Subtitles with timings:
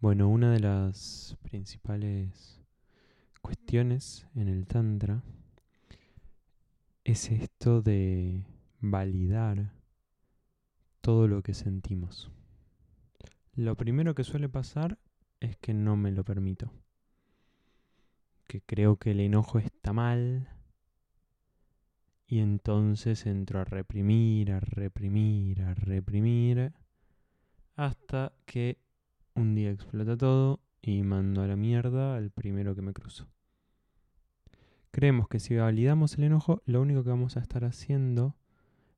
[0.00, 2.58] Bueno, una de las principales
[3.42, 5.22] cuestiones en el Tantra
[7.04, 8.46] es esto de
[8.80, 9.74] validar
[11.02, 12.30] todo lo que sentimos.
[13.54, 14.98] Lo primero que suele pasar
[15.38, 16.72] es que no me lo permito.
[18.46, 20.48] Que creo que el enojo está mal.
[22.26, 26.72] Y entonces entro a reprimir, a reprimir, a reprimir.
[27.76, 28.78] Hasta que
[29.40, 33.26] un día explota todo y mando a la mierda al primero que me cruzo.
[34.90, 38.36] Creemos que si validamos el enojo, lo único que vamos a estar haciendo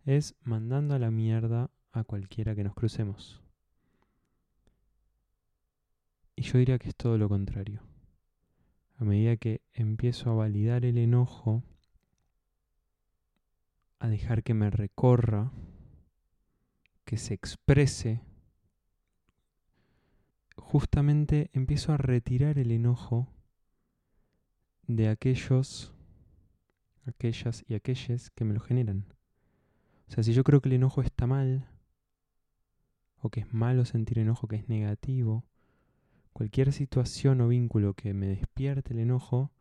[0.05, 3.41] es mandando a la mierda a cualquiera que nos crucemos.
[6.35, 7.83] Y yo diría que es todo lo contrario.
[8.97, 11.63] A medida que empiezo a validar el enojo,
[13.99, 15.53] a dejar que me recorra,
[17.05, 18.23] que se exprese,
[20.73, 23.29] justamente empiezo a retirar el enojo
[24.87, 25.93] de aquellos,
[27.05, 29.05] aquellas y aquellas que me lo generan.
[30.09, 31.69] O sea, si yo creo que el enojo está mal,
[33.19, 35.45] o que es malo sentir enojo, que es negativo,
[36.33, 39.53] cualquier situación o vínculo que me despierte el enojo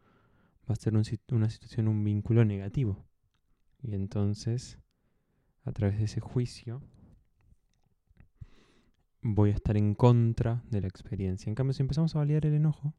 [0.69, 3.03] va a ser una situación, un vínculo negativo.
[3.83, 4.79] Y entonces,
[5.65, 6.81] a través de ese juicio,
[9.21, 11.49] voy a estar en contra de la experiencia.
[11.49, 12.93] En cambio, si empezamos a validar el enojo,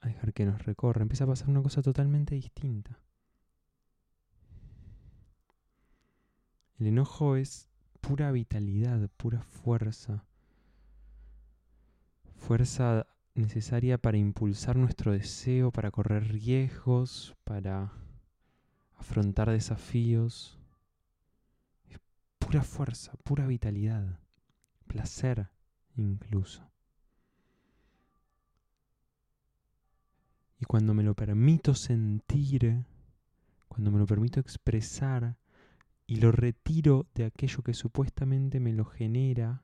[0.00, 2.98] a dejar que nos recorra, empieza a pasar una cosa totalmente distinta.
[6.78, 7.70] El enojo es
[8.00, 10.26] pura vitalidad, pura fuerza.
[12.36, 17.92] Fuerza necesaria para impulsar nuestro deseo, para correr riesgos, para
[18.96, 20.58] afrontar desafíos.
[22.56, 24.18] Pura fuerza, pura vitalidad,
[24.86, 25.50] placer
[25.94, 26.66] incluso.
[30.58, 32.86] Y cuando me lo permito sentir,
[33.68, 35.36] cuando me lo permito expresar
[36.06, 39.62] y lo retiro de aquello que supuestamente me lo genera,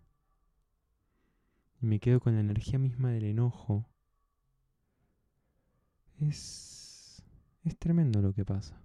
[1.80, 3.88] y me quedo con la energía misma del enojo,
[6.20, 7.24] es,
[7.64, 8.81] es tremendo lo que pasa.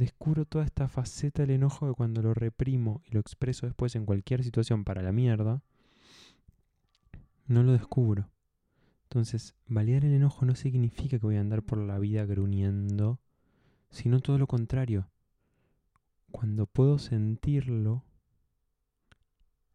[0.00, 4.06] Descubro toda esta faceta del enojo que cuando lo reprimo y lo expreso después en
[4.06, 5.62] cualquier situación para la mierda,
[7.46, 8.30] no lo descubro.
[9.02, 13.20] Entonces, validar el enojo no significa que voy a andar por la vida gruñendo,
[13.90, 15.10] sino todo lo contrario.
[16.30, 18.02] Cuando puedo sentirlo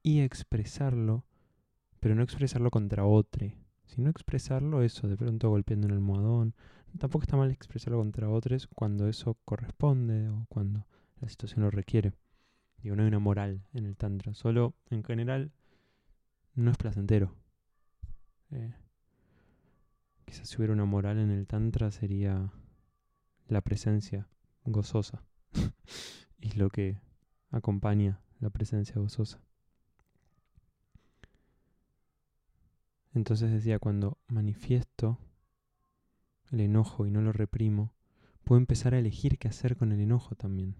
[0.02, 1.24] y expresarlo,
[2.00, 3.52] pero no expresarlo contra otro,
[3.86, 6.56] sino expresarlo eso, de pronto golpeando en el almohadón.
[6.98, 10.86] Tampoco está mal expresarlo contra otros cuando eso corresponde o cuando
[11.20, 12.14] la situación lo requiere.
[12.82, 15.52] Digo, no hay una moral en el Tantra, solo en general
[16.54, 17.36] no es placentero.
[18.52, 18.74] Eh,
[20.26, 22.52] Quizás si hubiera una moral en el Tantra sería
[23.48, 24.28] la presencia
[24.64, 25.24] gozosa.
[26.40, 27.00] y lo que
[27.52, 29.40] acompaña la presencia gozosa.
[33.14, 35.20] Entonces decía, cuando manifiesto
[36.52, 37.94] el enojo y no lo reprimo,
[38.44, 40.76] puedo empezar a elegir qué hacer con el enojo también.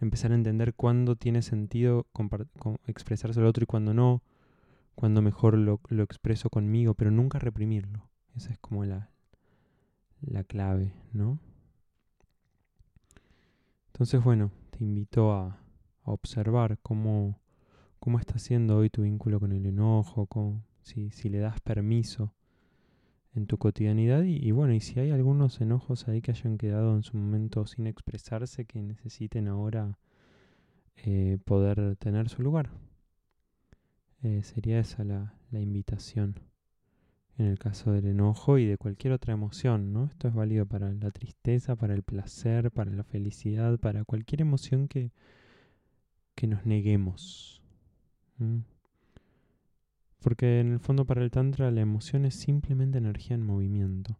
[0.00, 2.06] Empezar a entender cuándo tiene sentido
[2.86, 4.22] expresarse al otro y cuándo no,
[4.94, 8.08] cuando mejor lo, expreso conmigo, pero nunca reprimirlo.
[8.36, 9.10] Esa es como la,
[10.20, 11.38] la clave, ¿no?
[13.88, 15.58] Entonces, bueno, te invito a,
[16.04, 17.38] observar cómo,
[17.98, 20.26] cómo está siendo hoy tu vínculo con el enojo,
[20.82, 22.32] si, si, le das permiso
[23.38, 27.02] en tu cotidianidad y, bueno, y si hay algunos enojos ahí que hayan quedado en
[27.02, 29.98] su momento sin expresarse, que necesiten ahora
[30.96, 32.70] eh, poder tener su lugar.
[34.22, 36.40] Eh, sería esa la, la, invitación
[37.38, 40.06] en el caso del enojo y de cualquier otra emoción, ¿no?
[40.06, 44.88] Esto es válido para la tristeza, para el placer, para la felicidad, para cualquier emoción
[44.88, 45.12] que,
[46.34, 47.62] que nos neguemos.
[50.20, 54.18] Porque en el fondo para el Tantra la emoción es simplemente energía en movimiento,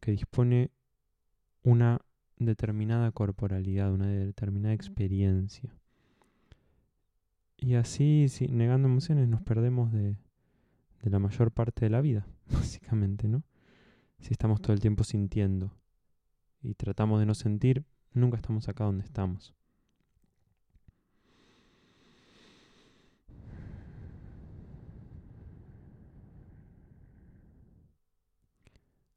[0.00, 0.70] que dispone
[1.62, 2.00] una
[2.38, 5.74] determinada corporalidad, una determinada experiencia.
[7.56, 10.16] Y así, negando emociones, nos perdemos de,
[11.02, 13.42] de la mayor parte de la vida, básicamente, ¿no?
[14.20, 15.70] Si estamos todo el tiempo sintiendo
[16.62, 19.54] y tratamos de no sentir, nunca estamos acá donde estamos.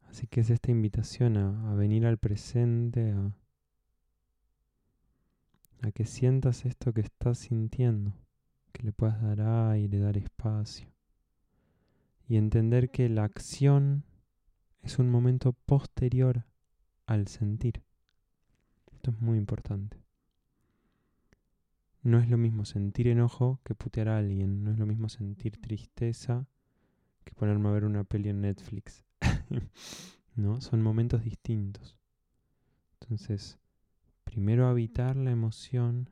[0.09, 3.31] Así que es esta invitación a, venir al presente, a,
[5.81, 8.13] a que sientas esto que estás sintiendo,
[8.71, 10.87] que le puedas dar aire, dar espacio.
[12.27, 14.03] Y entender que la acción
[14.81, 16.45] es un momento posterior
[17.05, 17.83] al sentir.
[18.93, 19.97] Esto es muy importante.
[22.03, 24.63] No es lo mismo sentir enojo que putear a alguien.
[24.63, 26.47] No es lo mismo sentir tristeza
[27.23, 29.06] que ponerme a ver una peli en Netflix.
[30.35, 30.61] ¿No?
[30.61, 31.97] Son momentos distintos.
[32.99, 33.57] Entonces,
[34.23, 36.09] primero habitar la emoción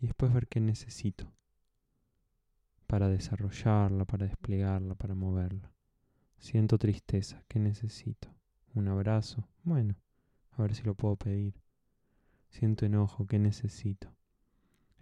[0.00, 1.32] y después ver qué necesito
[2.86, 5.72] para desarrollarla, para desplegarla, para moverla.
[6.38, 8.28] Siento tristeza, ¿qué necesito?
[8.74, 9.96] Un abrazo, bueno,
[10.50, 11.54] a ver si lo puedo pedir.
[12.50, 14.14] Siento enojo, ¿qué necesito?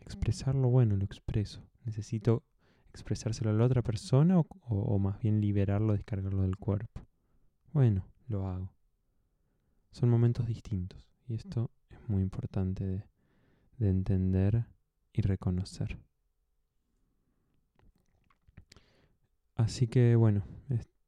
[0.00, 1.66] Expresarlo, bueno, lo expreso.
[1.84, 2.44] Necesito
[2.90, 7.06] expresárselo a la otra persona o, más bien liberarlo, descargarlo del cuerpo.
[7.72, 8.72] Bueno, lo hago.
[9.92, 13.04] Son momentos distintos y esto es muy importante de,
[13.78, 14.66] de entender
[15.12, 15.98] y reconocer.
[19.56, 20.42] Así que bueno,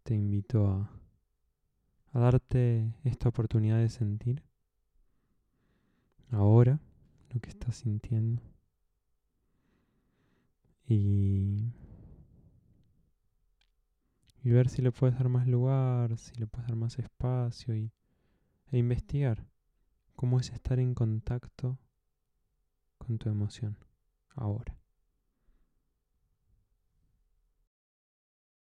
[0.03, 0.91] te invito a,
[2.12, 4.43] a darte esta oportunidad de sentir
[6.31, 6.81] ahora
[7.31, 8.43] lo que estás sintiendo
[10.87, 11.73] y,
[14.42, 17.92] y ver si le puedes dar más lugar, si le puedes dar más espacio y,
[18.70, 19.46] e investigar
[20.16, 21.78] cómo es estar en contacto
[22.98, 23.76] con tu emoción
[24.34, 24.81] ahora.